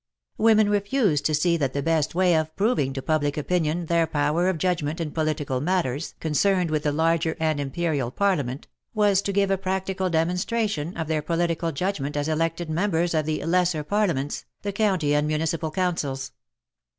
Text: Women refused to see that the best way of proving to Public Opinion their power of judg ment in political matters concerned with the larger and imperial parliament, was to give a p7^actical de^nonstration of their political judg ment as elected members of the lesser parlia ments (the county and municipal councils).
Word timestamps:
Women 0.39 0.67
refused 0.67 1.25
to 1.27 1.35
see 1.35 1.57
that 1.57 1.73
the 1.73 1.83
best 1.83 2.15
way 2.15 2.35
of 2.35 2.55
proving 2.55 2.91
to 2.93 3.03
Public 3.03 3.37
Opinion 3.37 3.85
their 3.85 4.07
power 4.07 4.49
of 4.49 4.57
judg 4.57 4.81
ment 4.81 4.99
in 4.99 5.11
political 5.11 5.61
matters 5.61 6.15
concerned 6.19 6.71
with 6.71 6.81
the 6.81 6.91
larger 6.91 7.37
and 7.39 7.59
imperial 7.59 8.09
parliament, 8.09 8.67
was 8.95 9.21
to 9.21 9.31
give 9.31 9.51
a 9.51 9.59
p7^actical 9.59 10.09
de^nonstration 10.09 10.99
of 10.99 11.07
their 11.07 11.21
political 11.21 11.71
judg 11.71 11.99
ment 11.99 12.17
as 12.17 12.27
elected 12.27 12.67
members 12.67 13.13
of 13.13 13.27
the 13.27 13.45
lesser 13.45 13.83
parlia 13.83 14.15
ments 14.15 14.45
(the 14.63 14.71
county 14.73 15.13
and 15.13 15.27
municipal 15.27 15.69
councils). 15.69 16.31